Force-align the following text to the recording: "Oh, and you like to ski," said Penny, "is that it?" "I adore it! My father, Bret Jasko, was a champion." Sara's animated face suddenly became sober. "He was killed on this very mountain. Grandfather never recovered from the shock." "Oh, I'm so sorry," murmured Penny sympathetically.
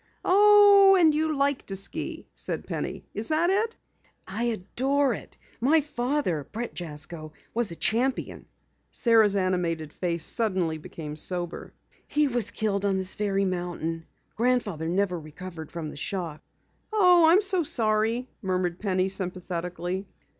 "Oh, 0.25 0.97
and 0.99 1.13
you 1.13 1.37
like 1.37 1.67
to 1.67 1.75
ski," 1.75 2.27
said 2.33 2.65
Penny, 2.65 3.05
"is 3.13 3.27
that 3.27 3.51
it?" 3.51 3.75
"I 4.27 4.45
adore 4.45 5.13
it! 5.13 5.37
My 5.59 5.81
father, 5.81 6.43
Bret 6.51 6.73
Jasko, 6.73 7.33
was 7.53 7.71
a 7.71 7.75
champion." 7.75 8.47
Sara's 8.89 9.35
animated 9.35 9.93
face 9.93 10.25
suddenly 10.25 10.79
became 10.79 11.15
sober. 11.15 11.75
"He 12.07 12.27
was 12.27 12.49
killed 12.49 12.83
on 12.83 12.97
this 12.97 13.13
very 13.13 13.45
mountain. 13.45 14.07
Grandfather 14.35 14.89
never 14.89 15.19
recovered 15.19 15.71
from 15.71 15.91
the 15.91 15.95
shock." 15.97 16.41
"Oh, 16.91 17.25
I'm 17.27 17.43
so 17.43 17.61
sorry," 17.61 18.27
murmured 18.41 18.79
Penny 18.79 19.07
sympathetically. 19.07 20.07